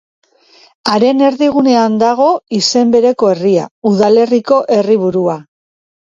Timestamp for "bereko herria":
2.95-3.67